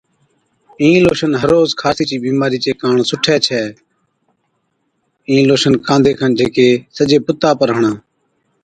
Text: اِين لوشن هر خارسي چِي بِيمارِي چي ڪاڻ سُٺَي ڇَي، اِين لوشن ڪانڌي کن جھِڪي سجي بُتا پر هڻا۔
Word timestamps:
اِين 0.81 0.97
لوشن 1.05 1.31
هر 1.41 1.51
خارسي 1.81 2.03
چِي 2.09 2.15
بِيمارِي 2.25 2.59
چي 2.63 2.71
ڪاڻ 2.81 2.95
سُٺَي 3.09 3.35
ڇَي، 3.45 3.63
اِين 5.29 5.43
لوشن 5.49 5.73
ڪانڌي 5.85 6.13
کن 6.19 6.31
جھِڪي 6.39 6.69
سجي 6.97 7.17
بُتا 7.25 7.49
پر 7.59 7.69
هڻا۔ 7.77 7.91